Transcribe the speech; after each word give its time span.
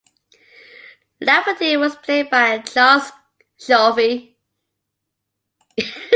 Laverty 1.21 1.79
was 1.79 1.95
played 1.95 2.31
by 2.31 2.57
Charles 2.57 3.11
Cioffi. 3.59 4.33